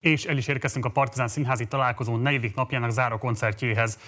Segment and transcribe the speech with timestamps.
[0.00, 3.98] És el is érkeztünk a Partizán Színházi találkozó negyedik napjának záró koncertjéhez.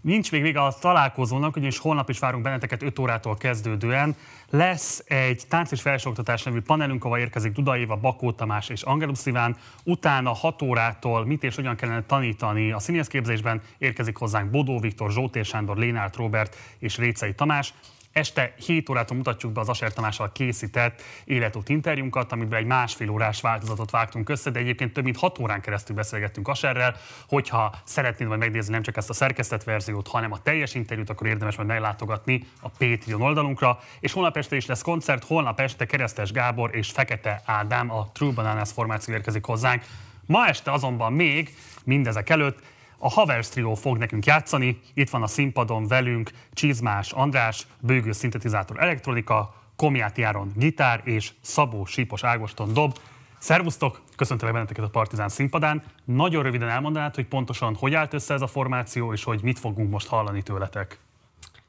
[0.00, 4.16] Nincs még vége a találkozónak, ugyanis holnap is várunk benneteket 5 órától kezdődően.
[4.50, 9.18] Lesz egy tánc és felsőoktatás nevű panelünk, ahol érkezik Duda Éva, Bakó Tamás és Angelus
[9.18, 9.56] Sziván.
[9.84, 15.44] Utána 6 órától mit és hogyan kellene tanítani a színészképzésben érkezik hozzánk Bodó Viktor, Zsótér
[15.44, 17.74] Sándor, Lénárt Robert és Récei Tamás.
[18.12, 23.40] Este 7 órától mutatjuk be az Aser Tamással készített életút interjúnkat, amiben egy másfél órás
[23.40, 26.96] változatot vágtunk össze, de egyébként több mint 6 órán keresztül beszélgettünk Aserrel.
[27.28, 31.26] Hogyha szeretnéd majd megnézni nem csak ezt a szerkesztett verziót, hanem a teljes interjút, akkor
[31.26, 33.78] érdemes majd meglátogatni a Patreon oldalunkra.
[34.00, 38.32] És holnap este is lesz koncert, holnap este Keresztes Gábor és Fekete Ádám, a True
[38.32, 39.82] Bananas formáció érkezik hozzánk.
[40.26, 42.58] Ma este azonban még mindezek előtt
[43.04, 48.80] a Havers Trio fog nekünk játszani, itt van a színpadon velünk Csizmás András, bőgő szintetizátor
[48.82, 52.98] elektronika, Komjáti Áron gitár és Szabó Sípos Ágoston dob.
[53.38, 55.82] Szervusztok, köszöntelek benneteket a Partizán színpadán.
[56.04, 59.90] Nagyon röviden elmondanád, hogy pontosan hogy állt össze ez a formáció, és hogy mit fogunk
[59.90, 60.98] most hallani tőletek.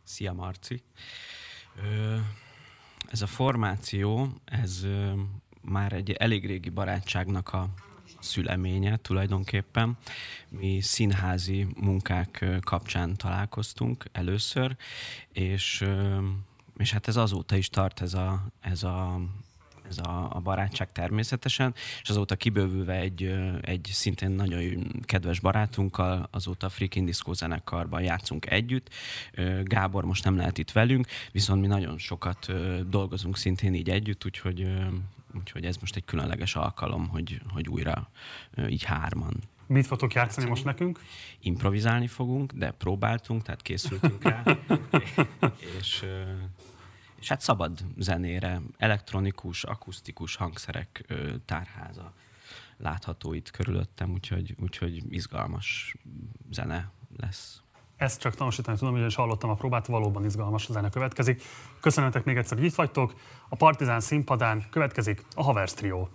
[0.03, 0.83] Szia Marci!
[3.11, 4.85] Ez a formáció, ez
[5.61, 7.67] már egy elég régi barátságnak a
[8.23, 9.97] szüleménye tulajdonképpen.
[10.49, 14.75] Mi színházi munkák kapcsán találkoztunk először,
[15.31, 15.85] és,
[16.77, 19.19] és hát ez azóta is tart ez a, ez a
[19.89, 26.65] ez a, a barátság természetesen, és azóta kibővülve egy, egy szintén nagyon kedves barátunkkal, azóta
[26.65, 28.89] a Freaking Disco zenekarban játszunk együtt.
[29.63, 32.51] Gábor most nem lehet itt velünk, viszont mi nagyon sokat
[32.89, 34.67] dolgozunk szintén így együtt, úgyhogy
[35.39, 38.09] Úgyhogy ez most egy különleges alkalom, hogy, hogy újra
[38.69, 39.33] így hárman
[39.67, 40.99] Mit fogtok játszani most nekünk?
[41.39, 44.43] Improvizálni fogunk, de próbáltunk, tehát készültünk rá.
[45.79, 46.05] és,
[47.19, 51.13] és hát szabad zenére, elektronikus, akusztikus hangszerek
[51.45, 52.13] tárháza
[52.77, 55.95] látható itt körülöttem, úgyhogy, úgyhogy izgalmas
[56.51, 57.62] zene lesz.
[58.03, 61.41] Ezt csak tanúsítani tudom, hogy is hallottam a próbát, valóban izgalmas zene következik.
[61.81, 63.13] Köszönhetek még egyszer, hogy itt vagytok.
[63.49, 66.07] A Partizán színpadán következik a Havers Trio.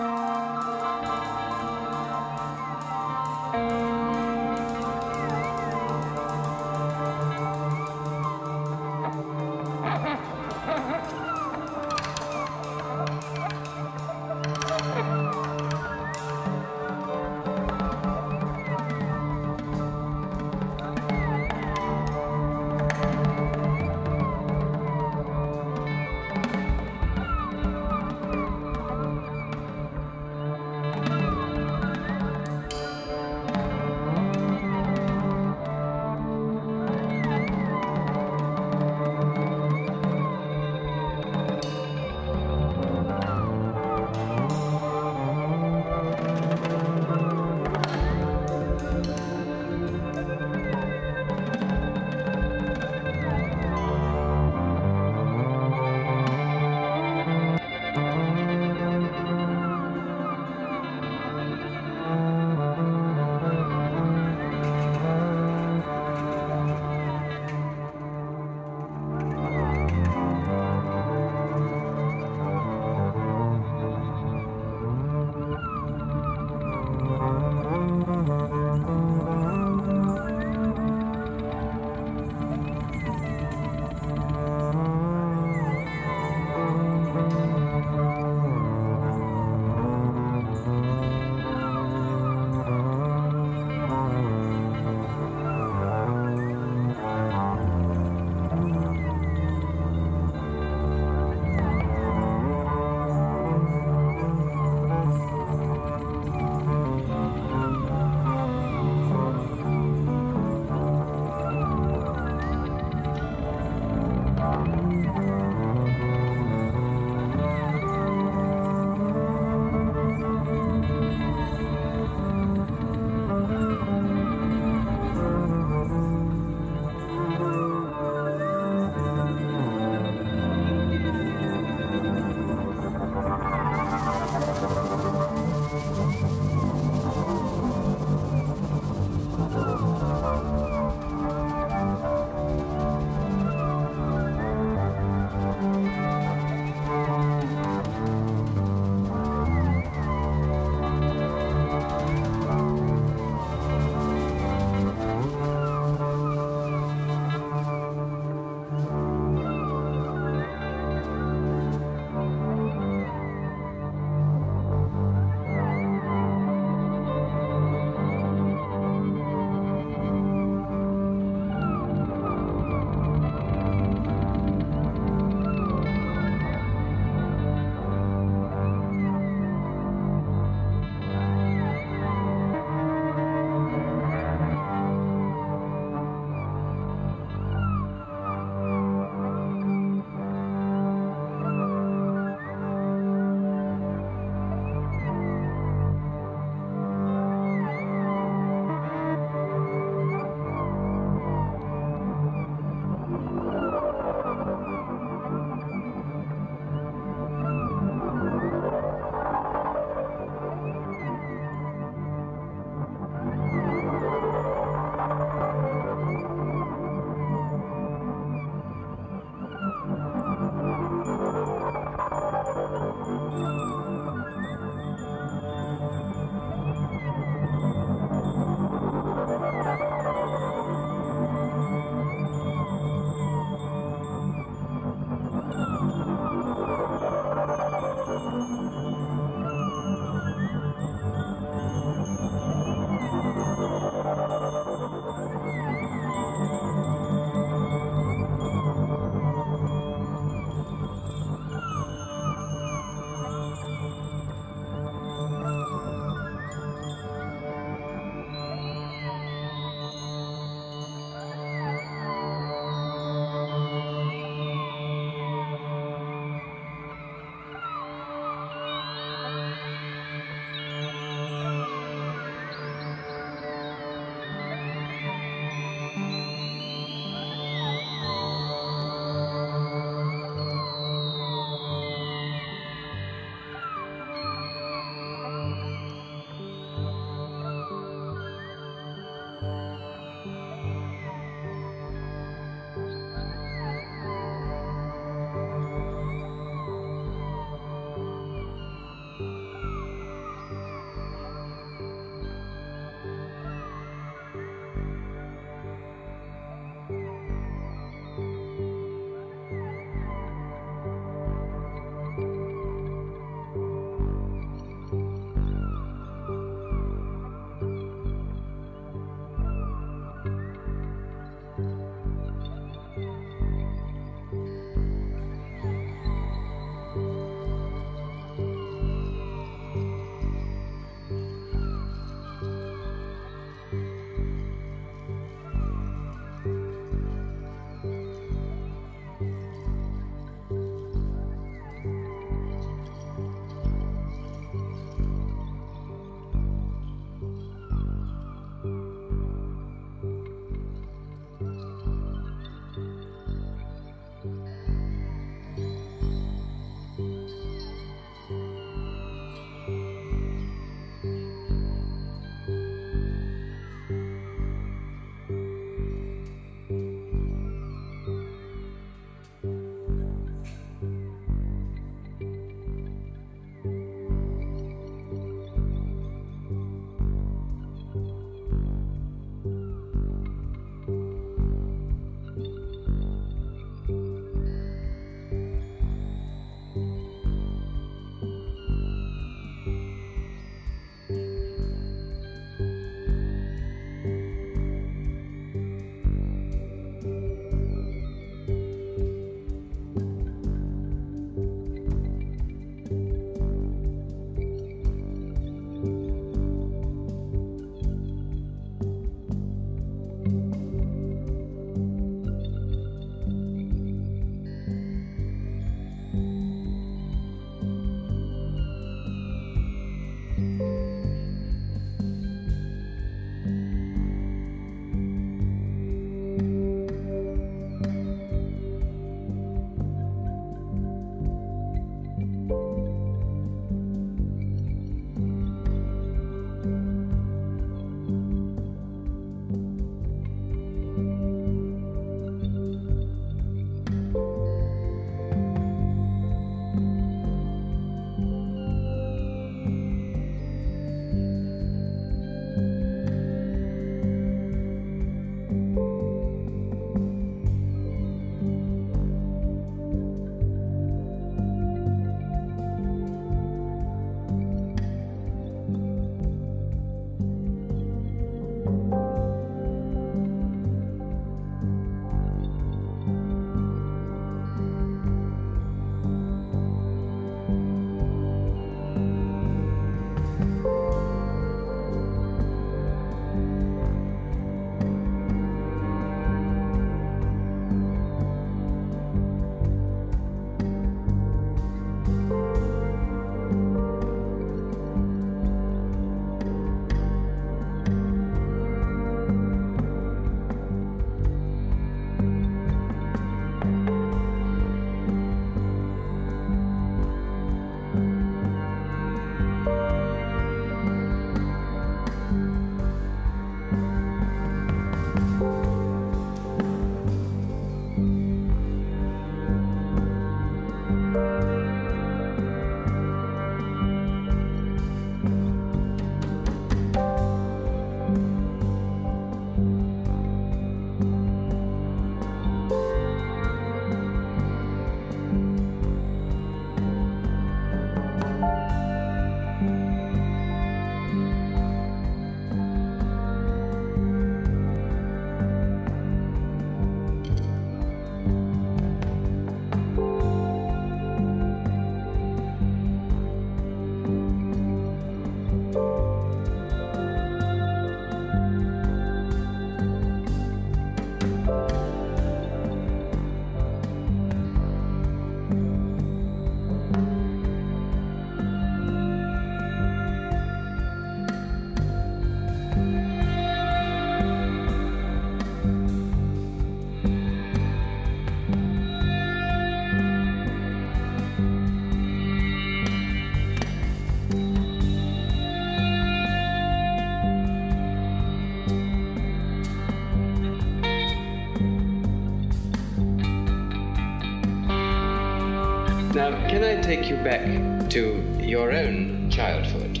[596.18, 597.46] Now, can I take you back
[597.90, 598.02] to
[598.40, 600.00] your own childhood?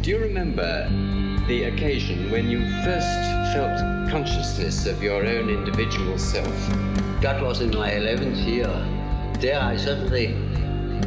[0.00, 0.88] Do you remember
[1.48, 3.18] the occasion when you first
[3.52, 3.76] felt
[4.12, 6.54] consciousness of your own individual self?
[7.20, 8.70] That was in my 11th year.
[9.40, 10.36] There I suddenly,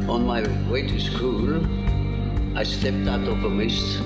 [0.06, 1.64] on my way to school,
[2.54, 4.00] I stepped out of a mist.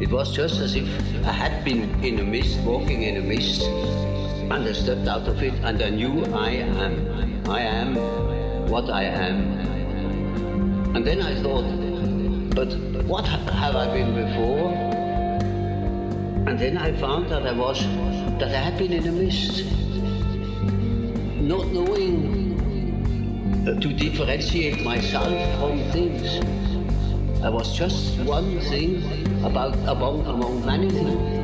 [0.00, 0.88] It was just as if
[1.26, 5.42] I had been in a mist, walking in a mist, and I stepped out of
[5.42, 7.44] it and I knew I am.
[7.50, 8.31] I am
[8.68, 9.36] what I am.
[10.94, 11.64] And then I thought,
[12.54, 12.74] but
[13.06, 14.72] what have I been before?
[16.48, 17.80] And then I found that I was,
[18.38, 19.64] that I had been in a mist,
[21.40, 22.42] not knowing
[23.64, 26.40] to differentiate myself from things.
[27.42, 29.02] I was just one thing
[29.44, 31.41] about among among many things.